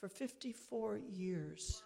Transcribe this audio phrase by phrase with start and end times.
[0.00, 1.82] for 54 years.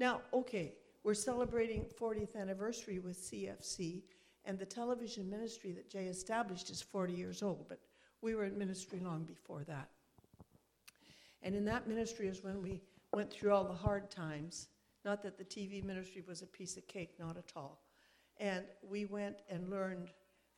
[0.00, 4.02] Now, okay, we're celebrating 40th anniversary with CFC,
[4.44, 7.78] and the television ministry that Jay established is 40 years old, but
[8.20, 9.88] we were in ministry long before that.
[11.42, 12.80] And in that ministry is when we
[13.14, 14.68] went through all the hard times.
[15.04, 17.82] Not that the TV ministry was a piece of cake, not at all.
[18.38, 20.08] And we went and learned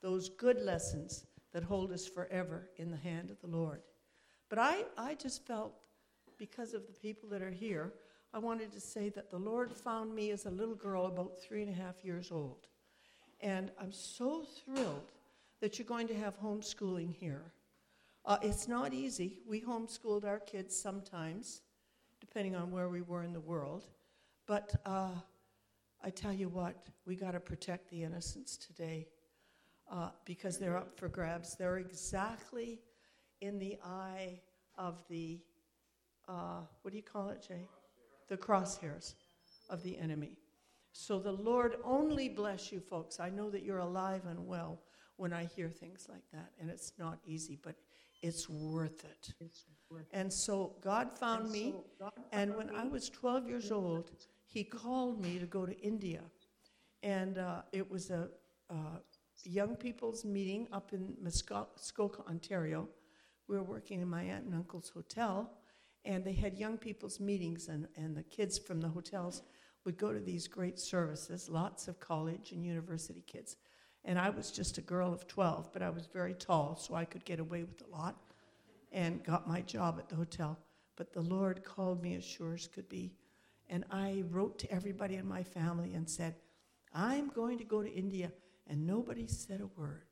[0.01, 3.83] those good lessons that hold us forever in the hand of the Lord.
[4.49, 5.75] But I, I just felt,
[6.39, 7.93] because of the people that are here,
[8.33, 11.63] I wanted to say that the Lord found me as a little girl about three
[11.63, 12.67] and a half years old.
[13.41, 15.13] And I'm so thrilled
[15.61, 17.53] that you're going to have homeschooling here.
[18.25, 19.41] Uh, it's not easy.
[19.47, 21.63] We homeschooled our kids sometimes,
[22.21, 23.85] depending on where we were in the world.
[24.47, 25.15] But uh,
[26.03, 29.07] I tell you what, we got to protect the innocents today
[29.91, 31.55] uh, because they're up for grabs.
[31.55, 32.81] They're exactly
[33.41, 34.41] in the eye
[34.77, 35.41] of the,
[36.29, 37.67] uh, what do you call it, Jay?
[38.29, 39.15] The crosshairs
[39.71, 40.33] of the enemy.
[40.93, 43.21] So the Lord only bless you, folks.
[43.21, 44.81] I know that you're alive and well
[45.17, 47.75] when I hear things like that, and it's not easy, but
[48.23, 49.35] it's worth it.
[49.41, 52.75] It's worth and so God found and me, so God and when me.
[52.77, 54.11] I was 12 years old,
[54.47, 56.23] He called me to go to India.
[57.03, 58.29] And uh, it was a
[58.71, 58.99] uh,
[59.45, 62.89] young people's meeting up in Muskoka, Ontario.
[63.49, 65.53] We were working in my aunt and uncle's hotel,
[66.07, 69.43] and they had young people's meetings, and, and the kids from the hotels
[69.85, 73.57] would go to these great services, lots of college and university kids.
[74.05, 77.05] And I was just a girl of 12, but I was very tall, so I
[77.05, 78.17] could get away with a lot
[78.93, 80.59] and got my job at the hotel.
[80.97, 83.13] But the Lord called me as sure as could be.
[83.69, 86.37] And I wrote to everybody in my family and said,
[86.95, 88.33] I'm going to go to India.
[88.69, 90.07] And nobody said a word.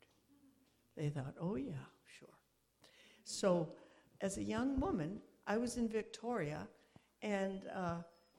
[0.95, 1.73] They thought, oh, yeah,
[2.19, 2.27] sure.
[3.23, 3.69] So,
[4.21, 6.67] as a young woman, I was in Victoria,
[7.21, 7.97] and uh,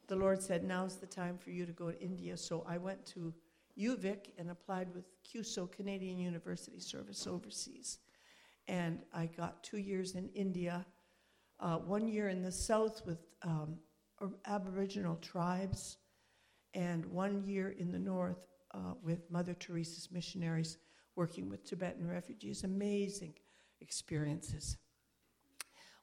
[0.08, 2.36] the Lord said, now's the time for you to go to India.
[2.36, 3.32] So I went to
[3.78, 7.98] UVic and applied with CUSO, Canadian University Service Overseas.
[8.68, 10.84] And I got two years in India,
[11.60, 13.76] uh, one year in the south with um,
[14.46, 15.98] Aboriginal tribes,
[16.74, 20.78] and one year in the north uh, with Mother Teresa's missionaries
[21.14, 22.64] working with Tibetan refugees.
[22.64, 23.34] Amazing
[23.80, 24.76] experiences.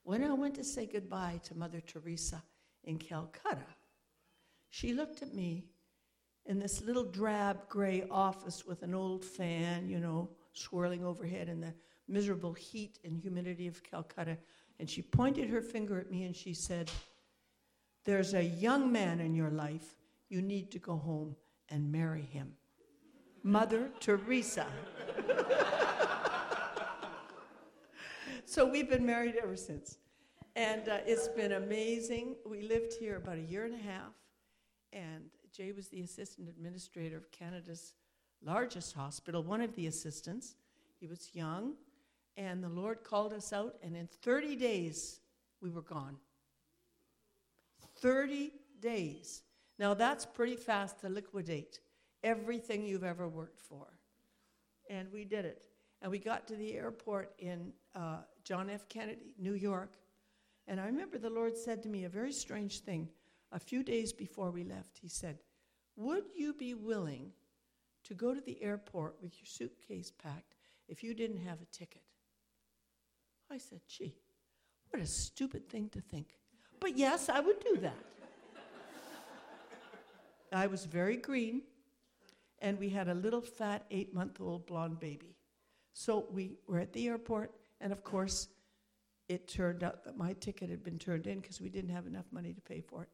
[0.03, 2.43] When I went to say goodbye to Mother Teresa
[2.83, 3.65] in Calcutta,
[4.69, 5.63] she looked at me
[6.45, 11.61] in this little drab gray office with an old fan, you know, swirling overhead in
[11.61, 11.73] the
[12.07, 14.37] miserable heat and humidity of Calcutta.
[14.79, 16.91] And she pointed her finger at me and she said,
[18.03, 19.95] There's a young man in your life.
[20.27, 21.35] You need to go home
[21.69, 22.53] and marry him.
[23.43, 24.67] Mother Teresa.
[28.53, 29.97] so we've been married ever since.
[30.55, 32.35] And uh, it's been amazing.
[32.45, 34.13] We lived here about a year and a half,
[34.91, 37.95] and Jay was the assistant administrator of Canada's
[38.45, 40.53] largest hospital, one of the assistants.
[40.99, 41.73] He was young,
[42.37, 45.21] and the Lord called us out, and in 30 days,
[45.59, 46.17] we were gone.
[48.01, 49.41] 30 days.
[49.79, 51.79] Now, that's pretty fast to liquidate
[52.23, 53.87] everything you've ever worked for.
[54.91, 55.63] And we did it.
[56.03, 58.89] And we got to the airport in uh, John F.
[58.89, 59.95] Kennedy, New York.
[60.67, 63.07] And I remember the Lord said to me a very strange thing
[63.53, 65.37] a few days before we left, he said,
[65.95, 67.31] Would you be willing
[68.03, 70.55] to go to the airport with your suitcase packed
[70.89, 72.01] if you didn't have a ticket?
[73.49, 74.15] I said, Gee,
[74.89, 76.35] what a stupid thing to think.
[76.79, 78.05] But yes, I would do that.
[80.51, 81.61] I was very green,
[82.59, 85.32] and we had a little fat eight month old blonde baby.
[85.93, 88.49] So we were at the airport, and of course,
[89.29, 92.25] it turned out that my ticket had been turned in because we didn't have enough
[92.31, 93.09] money to pay for it.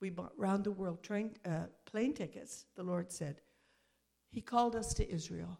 [0.00, 3.40] We bought round the world train, uh, plane tickets, the Lord said.
[4.30, 5.58] He called us to Israel.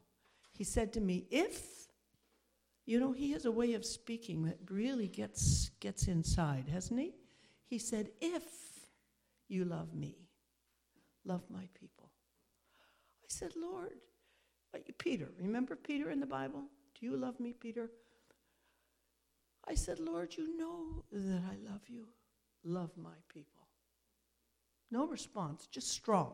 [0.53, 1.89] He said to me, If,
[2.85, 7.15] you know, he has a way of speaking that really gets, gets inside, hasn't he?
[7.67, 8.43] He said, If
[9.49, 10.17] you love me,
[11.25, 12.11] love my people.
[13.23, 13.93] I said, Lord,
[14.99, 16.63] Peter, remember Peter in the Bible?
[16.99, 17.91] Do you love me, Peter?
[19.67, 22.07] I said, Lord, you know that I love you.
[22.65, 23.67] Love my people.
[24.91, 26.33] No response, just strong.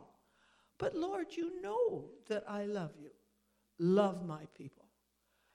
[0.78, 3.10] But Lord, you know that I love you.
[3.78, 4.84] Love my people.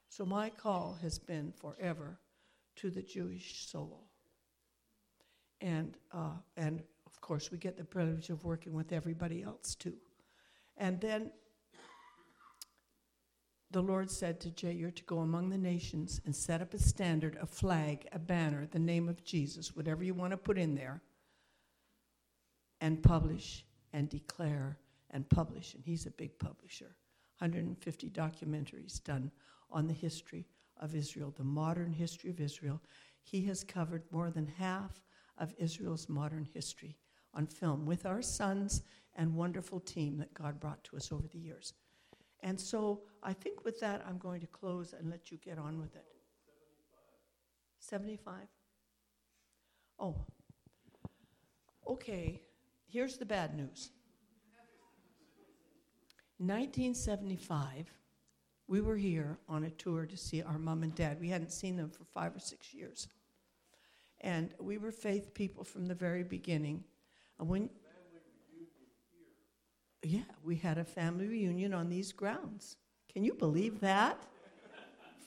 [0.09, 2.19] So my call has been forever
[2.77, 4.07] to the Jewish soul.
[5.61, 9.95] And, uh, and of course, we get the privilege of working with everybody else too.
[10.77, 11.31] And then
[13.73, 16.79] the Lord said to Jay, You're to go among the nations and set up a
[16.79, 20.75] standard, a flag, a banner, the name of Jesus, whatever you want to put in
[20.75, 21.01] there,
[22.79, 24.77] and publish and declare
[25.09, 25.73] and publish.
[25.73, 26.95] And he's a big publisher.
[27.39, 29.31] 150 documentaries done
[29.71, 30.45] on the history
[30.79, 32.79] of Israel, the modern history of Israel.
[33.23, 35.01] He has covered more than half
[35.37, 36.95] of Israel's modern history
[37.33, 38.83] on film with our sons
[39.15, 41.73] and wonderful team that God brought to us over the years.
[42.43, 45.79] And so I think with that, I'm going to close and let you get on
[45.79, 46.05] with it.
[47.79, 48.33] 75?
[49.97, 50.25] Oh.
[51.87, 52.41] Okay,
[52.85, 53.91] here's the bad news.
[56.37, 57.93] 1975,
[58.67, 61.19] we were here on a tour to see our mom and dad.
[61.21, 63.07] We hadn't seen them for five or six years.
[64.19, 66.83] And we were faith people from the very beginning.
[67.39, 67.69] And when
[70.03, 72.77] yeah, we had a family reunion on these grounds.
[73.11, 74.21] Can you believe that?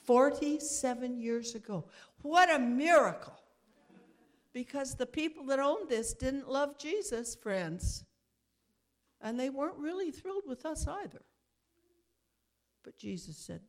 [0.05, 1.85] 47 years ago.
[2.23, 3.39] What a miracle!
[4.53, 8.05] Because the people that owned this didn't love Jesus, friends.
[9.21, 11.23] And they weren't really thrilled with us either.
[12.85, 13.61] But Jesus said,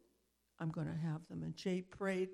[0.59, 1.43] I'm going to have them.
[1.43, 2.29] And Jay prayed.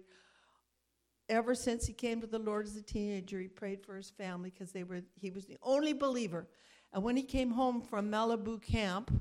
[1.29, 4.49] Ever since he came to the Lord as a teenager, he prayed for his family
[4.49, 6.47] because they were he was the only believer
[6.93, 9.11] and when he came home from Malibu camp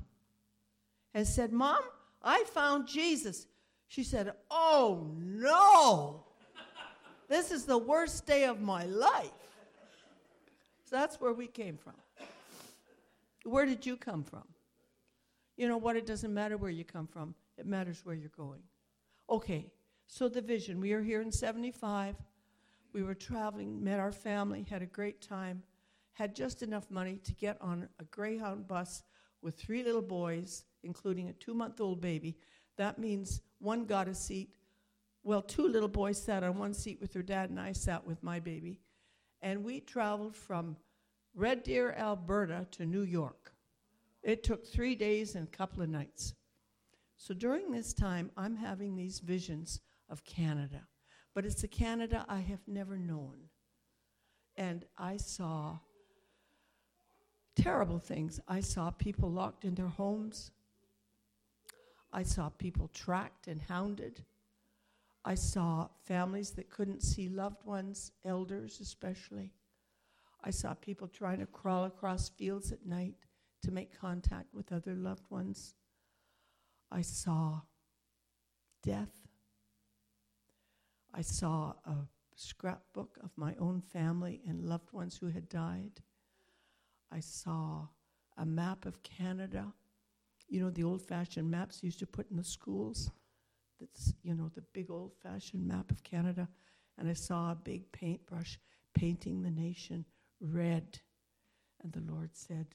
[1.13, 1.81] and said, Mom,
[2.21, 3.47] I found Jesus,
[3.87, 6.23] she said, Oh no,
[7.27, 9.31] this is the worst day of my life.
[10.85, 11.95] So that's where we came from.
[13.43, 14.43] Where did you come from?
[15.57, 15.95] You know what?
[15.95, 18.61] It doesn't matter where you come from, it matters where you're going.
[19.29, 19.71] Okay,
[20.05, 20.79] so the vision.
[20.79, 22.15] We are here in 75.
[22.93, 25.63] We were traveling, met our family, had a great time
[26.13, 29.03] had just enough money to get on a Greyhound bus
[29.41, 32.37] with three little boys, including a two month old baby.
[32.77, 34.49] That means one got a seat.
[35.23, 38.21] Well, two little boys sat on one seat with their dad, and I sat with
[38.23, 38.79] my baby.
[39.41, 40.77] And we traveled from
[41.35, 43.53] Red Deer, Alberta to New York.
[44.21, 46.33] It took three days and a couple of nights.
[47.17, 50.87] So during this time, I'm having these visions of Canada.
[51.33, 53.49] But it's a Canada I have never known.
[54.55, 55.79] And I saw
[57.55, 58.39] terrible things.
[58.47, 60.51] I saw people locked in their homes.
[62.11, 64.23] I saw people tracked and hounded.
[65.25, 69.53] I saw families that couldn't see loved ones, elders especially.
[70.43, 73.15] I saw people trying to crawl across fields at night
[73.63, 75.75] to make contact with other loved ones.
[76.91, 77.61] I saw
[78.83, 79.27] death.
[81.13, 86.01] I saw a scrapbook of my own family and loved ones who had died.
[87.13, 87.87] I saw
[88.37, 89.71] a map of Canada.
[90.47, 93.11] You know, the old fashioned maps used to put in the schools.
[93.79, 96.47] That's, you know, the big old fashioned map of Canada.
[96.97, 98.59] And I saw a big paintbrush
[98.95, 100.05] painting the nation
[100.39, 100.99] red.
[101.83, 102.67] And the Lord said,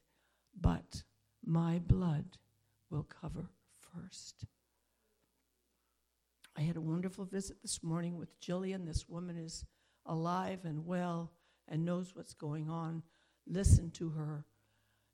[0.61, 1.02] But
[1.44, 2.38] my blood
[2.90, 4.44] will cover first.
[6.56, 8.87] I had a wonderful visit this morning with Jillian.
[8.87, 9.64] This woman is
[10.06, 11.32] alive and well
[11.67, 13.02] and knows what's going on
[13.50, 14.44] Listen to her,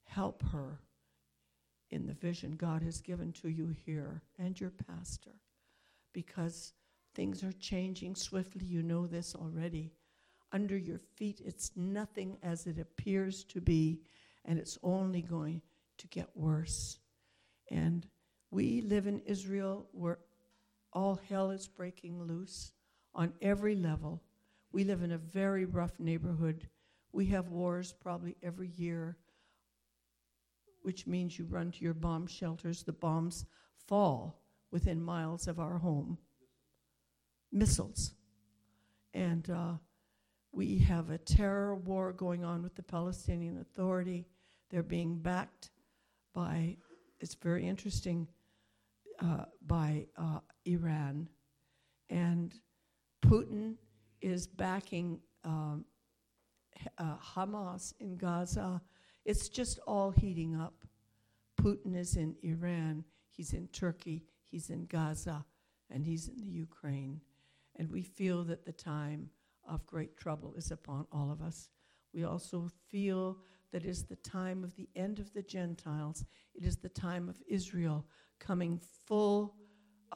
[0.04, 0.80] help her
[1.90, 5.30] in the vision God has given to you here and your pastor
[6.12, 6.72] because
[7.14, 8.64] things are changing swiftly.
[8.64, 9.92] You know this already.
[10.52, 14.00] Under your feet, it's nothing as it appears to be,
[14.44, 15.62] and it's only going
[15.98, 16.98] to get worse.
[17.70, 18.06] And
[18.50, 20.18] we live in Israel where
[20.92, 22.72] all hell is breaking loose
[23.14, 24.22] on every level.
[24.72, 26.68] We live in a very rough neighborhood
[27.14, 29.16] we have wars probably every year,
[30.82, 32.82] which means you run to your bomb shelters.
[32.82, 33.46] The bombs
[33.86, 34.42] fall
[34.72, 36.18] within miles of our home.
[37.52, 38.14] Missiles.
[39.14, 39.74] And uh,
[40.52, 44.26] we have a terror war going on with the Palestinian Authority.
[44.70, 45.70] They're being backed
[46.34, 46.76] by,
[47.20, 48.26] it's very interesting,
[49.20, 51.28] uh, by uh, Iran.
[52.10, 52.52] And
[53.24, 53.76] Putin
[54.20, 55.84] is backing um,
[56.98, 58.80] uh, Hamas in Gaza.
[59.24, 60.84] It's just all heating up.
[61.60, 65.44] Putin is in Iran, he's in Turkey, he's in Gaza,
[65.90, 67.20] and he's in the Ukraine.
[67.76, 69.30] And we feel that the time
[69.68, 71.70] of great trouble is upon all of us.
[72.12, 73.38] We also feel
[73.72, 76.24] that it is the time of the end of the Gentiles.
[76.54, 78.06] It is the time of Israel
[78.38, 79.56] coming full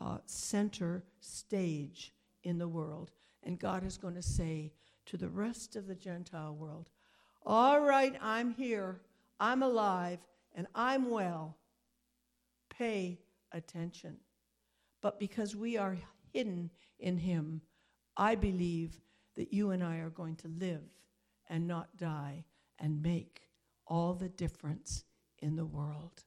[0.01, 3.11] uh, center stage in the world.
[3.43, 4.73] And God is going to say,
[5.09, 6.91] to the rest of the Gentile world.
[7.45, 9.01] All right, I'm here,
[9.41, 10.19] I'm alive,
[10.55, 11.57] and I'm well.
[12.69, 13.19] Pay
[13.53, 14.19] attention.
[15.01, 15.97] But because we are
[16.33, 17.63] hidden in Him,
[18.17, 19.01] I believe
[19.37, 20.83] that you and I are going to live
[21.49, 22.45] and not die
[22.79, 23.43] and make
[23.87, 25.05] all the difference
[25.39, 26.25] in the world.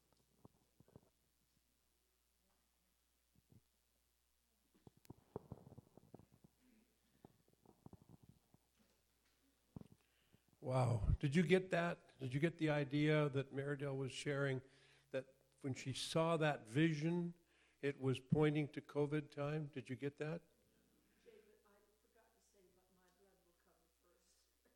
[10.62, 11.02] Wow.
[11.20, 11.98] Did you get that?
[12.20, 14.62] Did you get the idea that Meridel was sharing
[15.12, 15.26] that
[15.62, 17.34] when she saw that vision,
[17.82, 19.70] it was pointing to COVID time?
[19.74, 20.42] Did you get that?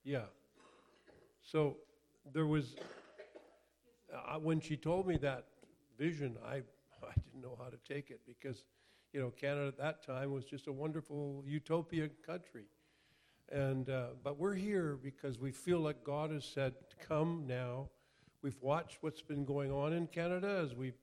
[0.04, 0.25] Yeah.
[1.42, 1.77] So
[2.34, 2.75] there was,
[4.13, 5.46] uh, when she told me that
[5.98, 6.56] vision, I,
[7.04, 8.63] I didn't know how to take it because,
[9.13, 12.65] you know, Canada at that time was just a wonderful utopia country.
[13.52, 17.90] And, uh, but we're here because we feel like God has said, come now.
[18.42, 20.98] We've watched what's been going on in Canada as we've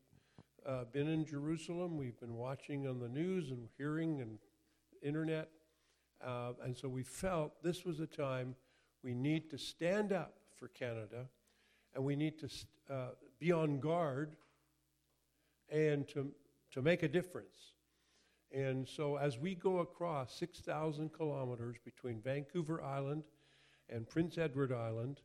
[0.67, 1.97] uh, been in Jerusalem.
[1.97, 4.39] We've been watching on the news and hearing and
[5.03, 5.51] internet.
[6.25, 8.55] Uh, and so we felt this was a time
[9.03, 11.27] we need to stand up for Canada
[11.95, 12.49] and we need to
[12.93, 13.09] uh,
[13.39, 14.37] be on guard
[15.69, 16.31] and to,
[16.73, 17.73] to make a difference.
[18.53, 23.25] And so, as we go across 6,000 kilometers between Vancouver Island
[23.89, 25.21] and Prince Edward Island,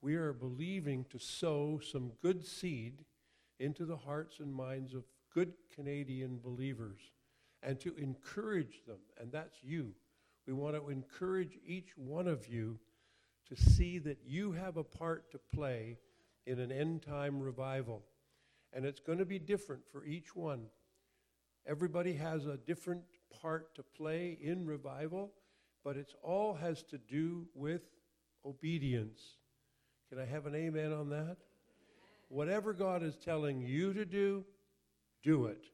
[0.00, 3.04] we are believing to sow some good seed
[3.60, 7.00] into the hearts and minds of good Canadian believers
[7.62, 8.98] and to encourage them.
[9.20, 9.92] And that's you.
[10.46, 12.78] We want to encourage each one of you
[13.48, 15.98] to see that you have a part to play
[16.46, 18.02] in an end time revival.
[18.72, 20.64] And it's going to be different for each one.
[21.66, 23.02] Everybody has a different
[23.40, 25.32] part to play in revival,
[25.82, 27.82] but it all has to do with
[28.44, 29.20] obedience.
[30.10, 31.38] Can I have an amen on that?
[32.28, 34.44] Whatever God is telling you to do,
[35.22, 35.66] do it.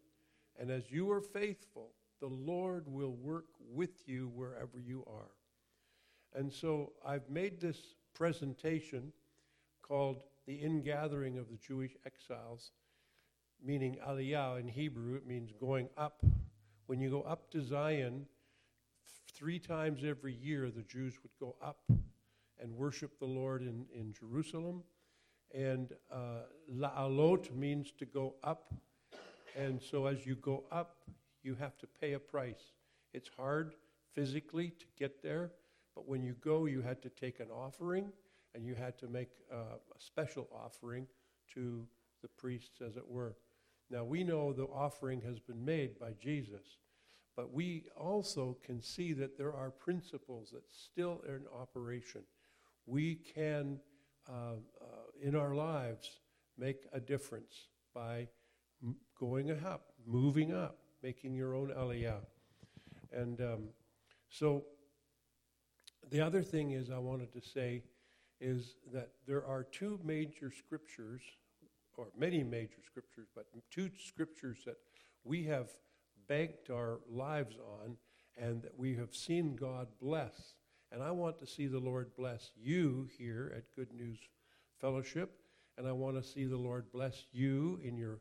[0.59, 5.30] And as you are faithful, the Lord will work with you wherever you are.
[6.35, 7.78] And so I've made this
[8.14, 9.12] presentation
[9.82, 12.73] called The Ingathering of the Jewish Exiles
[13.64, 16.25] meaning aliyah in Hebrew, it means going up.
[16.87, 18.26] When you go up to Zion,
[19.35, 21.90] three times every year the Jews would go up
[22.61, 24.83] and worship the Lord in, in Jerusalem.
[25.55, 28.73] And uh, la'alot means to go up.
[29.57, 30.97] And so as you go up,
[31.43, 32.73] you have to pay a price.
[33.12, 33.75] It's hard
[34.14, 35.52] physically to get there,
[35.95, 38.12] but when you go, you had to take an offering
[38.55, 41.07] and you had to make uh, a special offering
[41.55, 41.87] to
[42.23, 43.35] the priests, as it were.
[43.90, 46.78] Now, we know the offering has been made by Jesus,
[47.37, 52.23] but we also can see that there are principles that still are in operation.
[52.87, 53.80] We can,
[54.28, 54.32] uh,
[54.80, 54.85] uh,
[55.20, 56.20] in our lives,
[56.56, 58.28] make a difference by
[58.82, 62.20] m- going up, moving up, making your own aliyah.
[63.12, 63.68] And um,
[64.28, 64.64] so,
[66.11, 67.82] the other thing is I wanted to say
[68.40, 71.23] is that there are two major scriptures
[72.00, 74.78] or many major scriptures, but two scriptures that
[75.23, 75.69] we have
[76.28, 77.97] banked our lives on
[78.38, 80.54] and that we have seen God bless.
[80.90, 84.19] And I want to see the Lord bless you here at Good News
[84.80, 85.42] Fellowship,
[85.76, 88.21] and I want to see the Lord bless you in your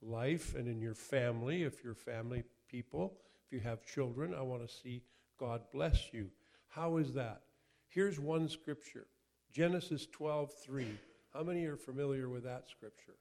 [0.00, 3.18] life and in your family, if you're family people.
[3.46, 5.02] If you have children, I want to see
[5.38, 6.30] God bless you.
[6.68, 7.42] How is that?
[7.88, 9.06] Here's one scripture
[9.52, 10.86] Genesis 12 3.
[11.32, 13.16] How many are familiar with that scripture?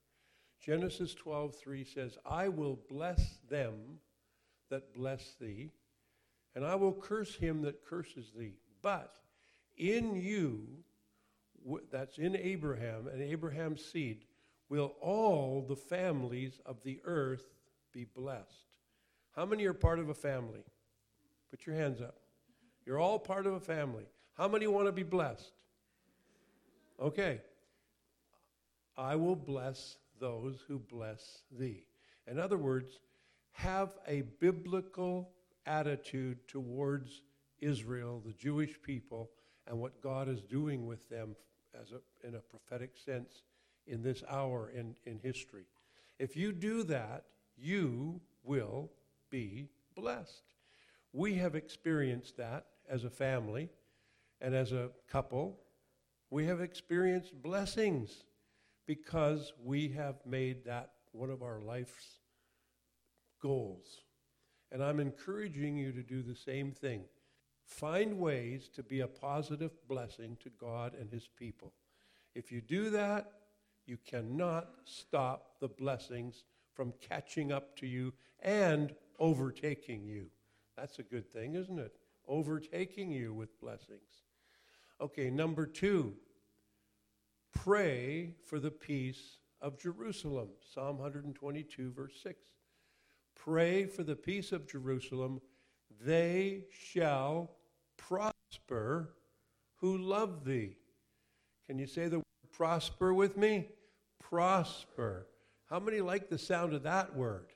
[0.60, 4.02] Genesis 12:3 says, "I will bless them
[4.70, 5.72] that bless thee,
[6.56, 8.58] and I will curse him that curses thee.
[8.82, 9.20] But
[9.76, 10.84] in you,
[11.90, 14.26] that's in Abraham and Abraham's seed,
[14.70, 17.54] will all the families of the earth
[17.92, 18.80] be blessed."
[19.32, 20.64] How many are part of a family?
[21.50, 22.20] Put your hands up.
[22.86, 24.08] You're all part of a family.
[24.34, 25.54] How many want to be blessed?
[27.00, 27.42] Okay.
[28.98, 31.84] I will bless those who bless thee.
[32.26, 33.00] In other words,
[33.52, 35.30] have a biblical
[35.66, 37.22] attitude towards
[37.60, 39.30] Israel, the Jewish people,
[39.68, 41.36] and what God is doing with them
[41.80, 43.44] as a, in a prophetic sense
[43.86, 45.66] in this hour in, in history.
[46.20, 47.26] If you do that,
[47.58, 48.90] you will
[49.30, 50.44] be blessed.
[51.14, 53.70] We have experienced that as a family
[54.42, 55.60] and as a couple.
[56.30, 58.24] We have experienced blessings
[58.88, 62.20] because we have made that one of our life's
[63.42, 64.02] goals.
[64.72, 67.04] And I'm encouraging you to do the same thing.
[67.66, 71.74] Find ways to be a positive blessing to God and His people.
[72.34, 73.32] If you do that,
[73.86, 80.28] you cannot stop the blessings from catching up to you and overtaking you.
[80.78, 81.94] That's a good thing, isn't it?
[82.28, 84.24] Overtaking you with blessings.
[85.02, 86.14] Okay, number two,
[87.64, 90.50] pray for the peace of Jerusalem.
[90.74, 92.38] Psalm 122, verse 6.
[93.36, 95.42] Pray for the peace of Jerusalem.
[96.06, 97.52] They shall
[97.98, 99.14] prosper
[99.78, 100.78] who love thee.
[101.66, 103.68] Can you say the word prosper with me?
[104.20, 105.28] Prosper.
[105.70, 107.48] How many like the sound of that word?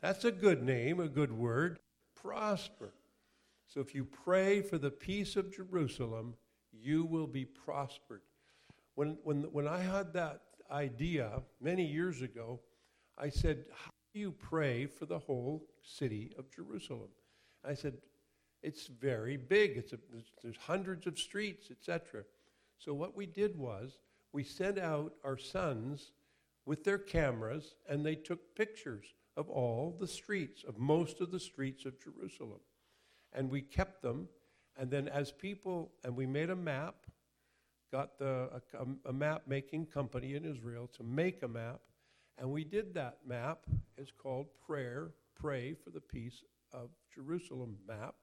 [0.00, 1.78] That's a good name, a good word.
[2.14, 2.92] Prosper.
[3.66, 6.34] So if you pray for the peace of Jerusalem,
[6.72, 8.22] you will be prospered.
[8.94, 12.60] When, when, when I had that idea many years ago,
[13.18, 17.08] I said, How do you pray for the whole city of Jerusalem?
[17.64, 17.98] I said,
[18.62, 19.76] It's very big.
[19.76, 19.98] It's a,
[20.42, 22.24] there's hundreds of streets, etc.
[22.78, 23.98] So what we did was
[24.32, 26.12] we sent out our sons
[26.64, 31.40] with their cameras and they took pictures of all the streets, of most of the
[31.40, 32.60] streets of Jerusalem.
[33.32, 34.28] And we kept them.
[34.76, 36.94] And then, as people, and we made a map,
[37.92, 41.80] got the, a, a map making company in Israel to make a map.
[42.38, 43.66] And we did that map.
[43.98, 48.14] It's called Prayer, Pray for the Peace of Jerusalem map.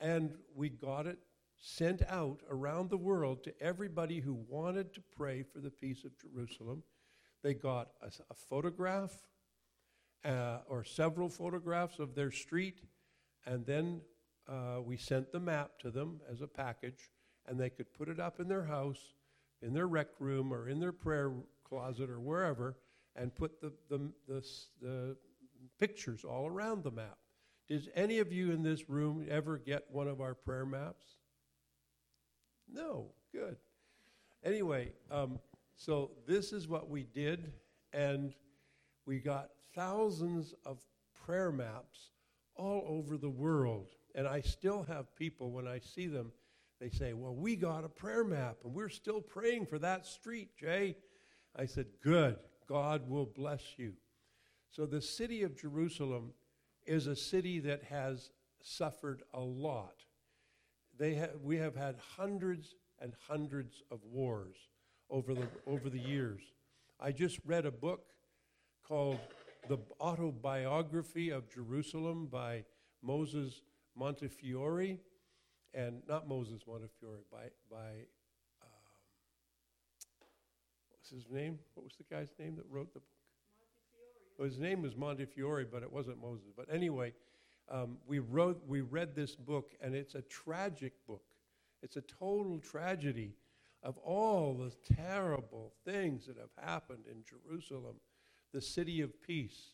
[0.00, 1.18] And we got it
[1.62, 6.10] sent out around the world to everybody who wanted to pray for the peace of
[6.18, 6.82] Jerusalem.
[7.44, 9.12] They got a, a photograph
[10.24, 12.80] uh, or several photographs of their street,
[13.46, 14.00] and then
[14.48, 17.10] uh, we sent the map to them as a package,
[17.52, 19.12] and they could put it up in their house,
[19.60, 21.34] in their rec room, or in their prayer
[21.68, 22.78] closet, or wherever,
[23.14, 24.42] and put the, the, the,
[24.80, 25.16] the
[25.78, 27.18] pictures all around the map.
[27.68, 31.04] Does any of you in this room ever get one of our prayer maps?
[32.72, 33.56] No, good.
[34.42, 35.38] Anyway, um,
[35.76, 37.52] so this is what we did,
[37.92, 38.32] and
[39.04, 40.78] we got thousands of
[41.26, 42.12] prayer maps
[42.56, 43.88] all over the world.
[44.14, 46.32] And I still have people, when I see them,
[46.82, 50.56] they say, Well, we got a prayer map, and we're still praying for that street,
[50.58, 50.96] Jay.
[51.54, 52.36] I said, Good.
[52.68, 53.92] God will bless you.
[54.70, 56.32] So the city of Jerusalem
[56.84, 58.30] is a city that has
[58.62, 59.94] suffered a lot.
[60.98, 64.56] They ha- we have had hundreds and hundreds of wars
[65.08, 66.40] over the, over the years.
[66.98, 68.06] I just read a book
[68.86, 69.20] called
[69.68, 72.64] The Autobiography of Jerusalem by
[73.02, 73.62] Moses
[73.94, 74.98] Montefiore,
[75.74, 77.90] and not Moses Montefiore, by, by
[78.62, 78.92] um,
[80.90, 81.58] what's his name?
[81.74, 83.08] What was the guy's name that wrote the book?
[83.92, 84.34] Montefiore.
[84.38, 86.48] Well, his name was Montefiore, but it wasn't Moses.
[86.56, 87.12] But anyway,
[87.70, 91.22] um, we, wrote, we read this book, and it's a tragic book.
[91.82, 93.34] It's a total tragedy
[93.82, 97.96] of all the terrible things that have happened in Jerusalem,
[98.52, 99.72] the city of peace.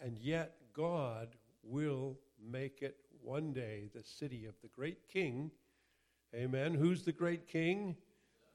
[0.00, 1.28] And yet, God
[1.62, 5.50] will make it one day the city of the great king.
[6.34, 6.74] Amen.
[6.74, 7.96] Who's the great king?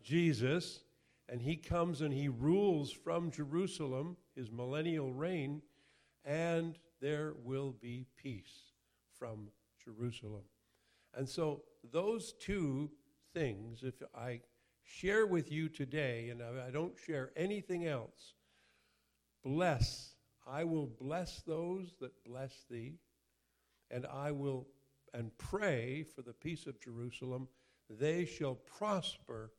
[0.03, 0.81] Jesus.
[1.29, 5.61] And he comes and he rules from Jerusalem, his millennial reign,
[6.23, 8.71] and there will be peace
[9.17, 9.49] from
[9.83, 10.43] Jerusalem.
[11.13, 12.89] And so, those two
[13.33, 14.41] things, if I
[14.83, 18.33] share with you today, and I don't share anything else,
[19.43, 20.13] bless.
[20.47, 22.93] I will bless those that bless thee,
[23.91, 24.67] and I will
[25.13, 27.47] and pray for the peace of Jerusalem.
[27.89, 29.51] They shall prosper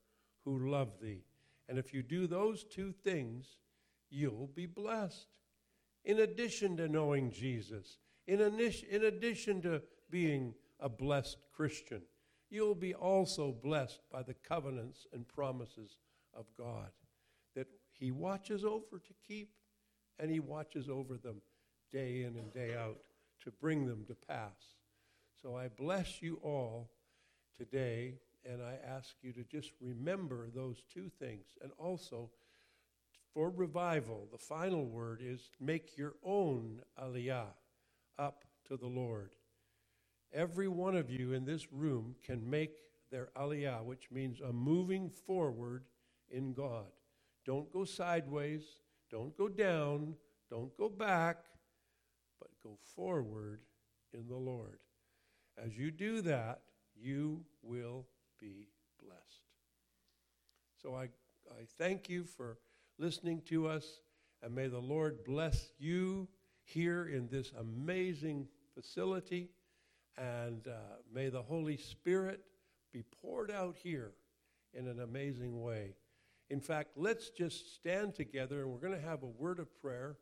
[0.44, 1.24] who love thee.
[1.68, 3.56] And if you do those two things,
[4.10, 5.26] you'll be blessed.
[6.04, 12.02] In addition to knowing Jesus, in, in addition to being a blessed Christian,
[12.50, 15.96] you'll be also blessed by the covenants and promises
[16.34, 16.90] of God
[17.54, 19.50] that He watches over to keep,
[20.18, 21.42] and He watches over them
[21.92, 22.98] day in and day out
[23.44, 24.76] to bring them to pass.
[25.42, 26.90] So I bless you all
[27.56, 31.46] today, and I ask you to just remember those two things.
[31.62, 32.30] And also,
[33.34, 37.54] for revival, the final word is make your own aliyah
[38.18, 39.30] up to the Lord.
[40.32, 42.78] Every one of you in this room can make
[43.10, 45.84] their aliyah, which means a moving forward
[46.30, 46.90] in God.
[47.46, 48.62] Don't go sideways,
[49.10, 50.14] don't go down,
[50.50, 51.44] don't go back,
[52.40, 53.60] but go forward
[54.12, 54.78] in the Lord.
[55.62, 56.60] As you do that,
[56.96, 58.06] you will
[58.40, 58.68] be
[59.02, 59.42] blessed.
[60.80, 61.04] So I,
[61.50, 62.58] I thank you for
[62.98, 64.00] listening to us,
[64.42, 66.28] and may the Lord bless you
[66.64, 69.48] here in this amazing facility,
[70.16, 72.42] and uh, may the Holy Spirit
[72.92, 74.12] be poured out here
[74.74, 75.94] in an amazing way.
[76.50, 80.16] In fact, let's just stand together, and we're going to have a word of prayer.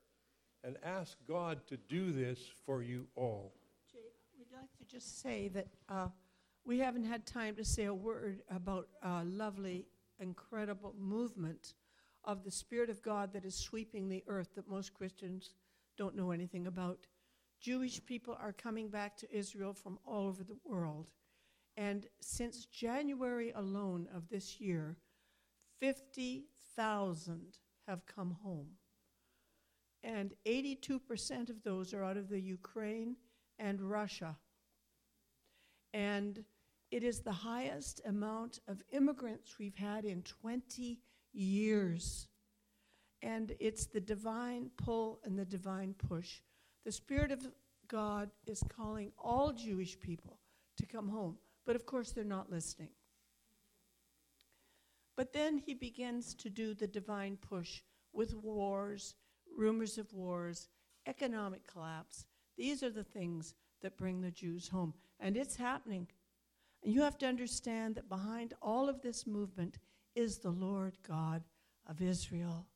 [0.67, 3.55] And ask God to do this for you all.
[3.91, 4.01] Jay,
[4.37, 6.09] we'd like to just say that uh,
[6.65, 9.87] we haven't had time to say a word about a lovely,
[10.19, 11.75] incredible movement
[12.25, 15.55] of the Spirit of God that is sweeping the earth that most Christians
[15.97, 17.07] don't know anything about.
[17.61, 21.13] Jewish people are coming back to Israel from all over the world.
[21.77, 24.97] And since January alone of this year,
[25.79, 28.71] 50,000 have come home.
[30.07, 33.17] And 82% of those are out of the Ukraine
[33.59, 34.37] and Russia.
[35.93, 36.45] And
[36.93, 41.01] it is the highest amount of immigrants we've had in 20
[41.33, 42.29] years.
[43.21, 46.41] And it's the divine pull and the divine push.
[46.85, 47.45] The Spirit of
[47.89, 50.39] God is calling all Jewish people
[50.77, 51.37] to come home.
[51.65, 52.91] But of course, they're not listening.
[55.17, 57.81] But then he begins to do the divine push
[58.13, 59.17] with wars,
[59.57, 60.69] rumors of wars,
[61.07, 62.27] economic collapse.
[62.57, 64.95] These are the things that bring the Jews home.
[65.21, 66.07] And it's happening.
[66.83, 69.79] And you have to understand that behind all of this movement
[70.15, 71.43] is the Lord God
[71.87, 72.67] of Israel.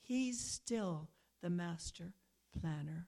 [0.00, 1.08] He's still
[1.42, 2.12] the master
[2.58, 3.06] planner.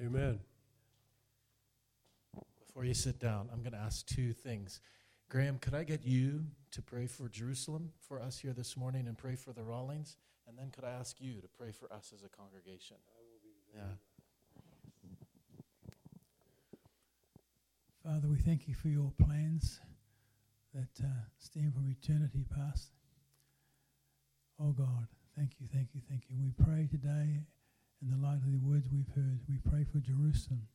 [0.00, 0.40] Amen.
[2.58, 4.80] Before you sit down, I'm going to ask two things.
[5.28, 9.16] Graham, could I get you to pray for Jerusalem for us here this morning and
[9.16, 10.16] pray for the Rawlings?
[10.48, 12.96] And then could I ask you to pray for us as a congregation?
[13.74, 13.82] Yeah.
[18.04, 19.80] Father, we thank you for your plans
[20.72, 22.90] that uh, stand from eternity past.
[24.60, 26.36] Oh God, thank you, thank you, thank you.
[26.40, 27.42] We pray today
[28.00, 29.40] in the light of the words we've heard.
[29.48, 30.68] We pray for Jerusalem.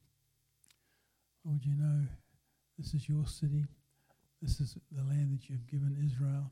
[1.45, 2.05] Lord, you know
[2.77, 3.65] this is your city.
[4.41, 6.51] This is the land that you've given Israel.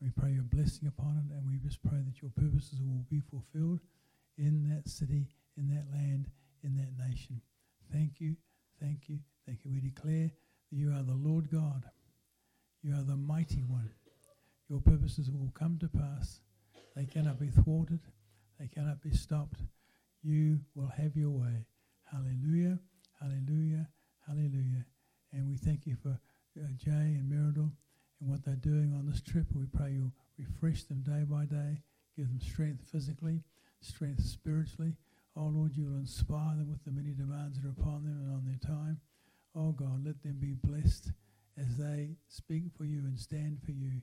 [0.00, 3.20] We pray your blessing upon it, and we just pray that your purposes will be
[3.20, 3.80] fulfilled
[4.38, 6.30] in that city, in that land,
[6.62, 7.40] in that nation.
[7.92, 8.36] Thank you,
[8.80, 9.70] thank you, thank you.
[9.70, 10.30] We declare
[10.70, 11.84] that you are the Lord God.
[12.82, 13.90] You are the mighty one.
[14.70, 16.40] Your purposes will come to pass.
[16.96, 18.00] They cannot be thwarted.
[18.58, 19.60] They cannot be stopped.
[20.22, 21.66] You will have your way.
[22.10, 22.78] Hallelujah,
[23.20, 23.88] hallelujah,
[24.26, 24.86] hallelujah.
[25.32, 26.18] And we thank you for
[26.58, 27.70] uh, Jay and Meridel
[28.20, 29.46] and what they're doing on this trip.
[29.54, 31.82] We pray you'll refresh them day by day,
[32.16, 33.42] give them strength physically,
[33.80, 34.96] strength spiritually.
[35.36, 38.32] Oh Lord, you will inspire them with the many demands that are upon them and
[38.32, 39.00] on their time.
[39.54, 41.12] Oh God, let them be blessed
[41.58, 44.02] as they speak for you and stand for you.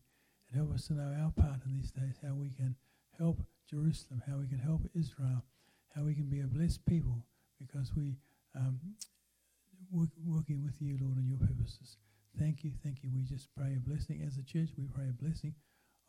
[0.49, 2.75] And help us to know our part in these days, how we can
[3.17, 5.43] help Jerusalem, how we can help Israel,
[5.95, 7.23] how we can be a blessed people
[7.59, 8.15] because we
[8.55, 8.79] um,
[9.91, 11.97] work, working with you, Lord, on your purposes.
[12.39, 13.09] Thank you, thank you.
[13.13, 14.69] We just pray a blessing as a church.
[14.77, 15.55] We pray a blessing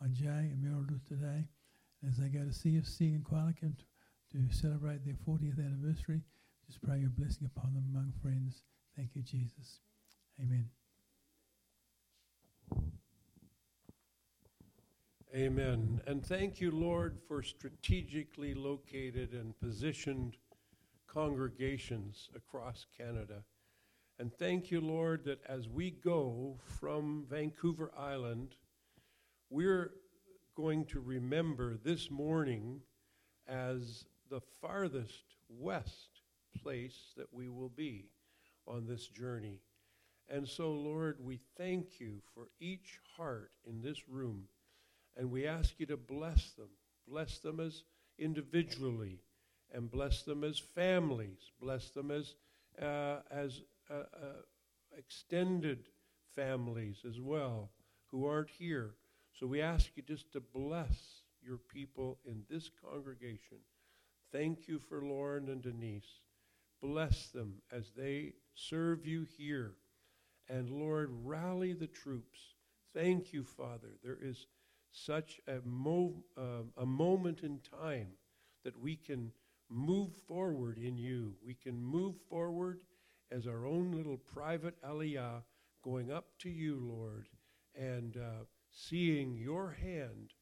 [0.02, 1.44] on Jay and Meredith today
[2.06, 3.72] as they go to CFC in to,
[4.32, 6.20] to celebrate their 40th anniversary.
[6.66, 8.62] Just pray your blessing upon them among friends.
[8.94, 9.80] Thank you, Jesus.
[10.40, 10.68] Amen.
[15.34, 16.00] Amen.
[16.06, 20.36] And thank you, Lord, for strategically located and positioned
[21.06, 23.42] congregations across Canada.
[24.20, 28.56] And thank you, Lord, that as we go from Vancouver Island,
[29.48, 29.92] we're
[30.56, 32.80] going to remember this morning
[33.46, 36.22] as the farthest west
[36.60, 38.06] place that we will be
[38.66, 39.60] on this journey.
[40.28, 44.48] And so, Lord, we thank you for each heart in this room,
[45.16, 46.68] and we ask you to bless them.
[47.06, 47.84] Bless them as
[48.18, 49.20] individually,
[49.72, 51.52] and bless them as families.
[51.60, 52.34] Bless them as,
[52.82, 54.42] uh, as uh, uh,
[54.96, 55.88] extended
[56.34, 57.70] families as well
[58.10, 58.94] who aren't here.
[59.32, 63.58] So we ask you just to bless your people in this congregation.
[64.32, 66.20] Thank you for Lauren and Denise.
[66.82, 69.74] Bless them as they serve you here.
[70.48, 72.38] And Lord, rally the troops.
[72.94, 73.96] Thank you, Father.
[74.02, 74.46] There is
[74.90, 78.08] such a, mo- uh, a moment in time
[78.64, 79.32] that we can
[79.68, 81.34] move forward in you.
[81.44, 82.80] We can move forward
[83.30, 85.42] as our own little private aliyah
[85.82, 87.28] going up to you, Lord,
[87.74, 90.32] and uh, seeing your hand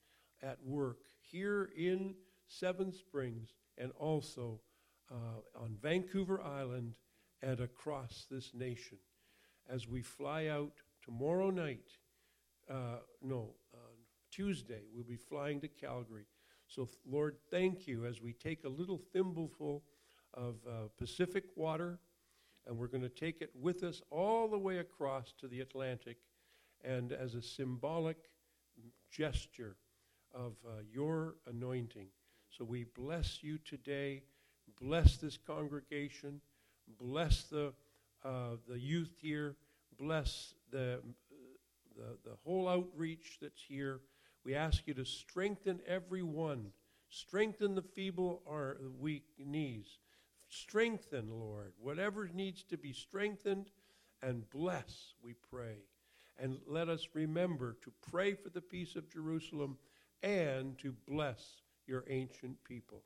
[0.43, 2.15] at work here in
[2.47, 4.61] Seven Springs and also
[5.11, 6.97] uh, on Vancouver Island
[7.43, 8.99] and across this nation.
[9.69, 10.73] As we fly out
[11.03, 11.91] tomorrow night,
[12.71, 13.55] uh, no,
[14.37, 16.27] Tuesday, we'll be flying to Calgary.
[16.69, 19.83] So, Lord, thank you as we take a little thimbleful
[20.35, 21.99] of uh, Pacific water
[22.67, 26.17] and we're going to take it with us all the way across to the Atlantic
[26.85, 28.17] and as a symbolic
[29.11, 29.77] gesture
[30.35, 32.09] of uh, your anointing.
[32.51, 34.23] So we bless you today.
[34.81, 36.41] Bless this congregation.
[37.01, 37.73] Bless the,
[38.25, 39.57] uh, the youth here.
[39.99, 41.01] Bless the,
[41.97, 44.01] the, the whole outreach that's here.
[44.45, 46.67] We ask you to strengthen everyone.
[47.09, 49.99] Strengthen the feeble or weak knees.
[50.49, 53.71] Strengthen, Lord, whatever needs to be strengthened,
[54.23, 55.79] and bless, we pray.
[56.39, 59.79] And let us remember to pray for the peace of Jerusalem
[60.23, 63.03] and to bless your ancient people.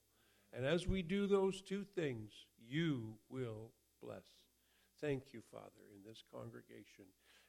[0.52, 2.32] And as we do those two things,
[2.68, 3.70] you will
[4.02, 4.24] bless.
[5.00, 7.04] Thank you, Father, in this congregation.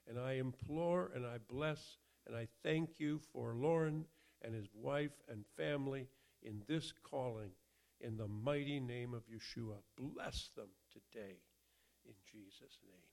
[0.07, 4.05] And I implore and I bless and I thank you for Lauren
[4.43, 6.07] and his wife and family
[6.43, 7.51] in this calling
[8.03, 9.77] in the mighty name of Yeshua.
[9.97, 11.37] Bless them today
[12.05, 13.10] in Jesus' name.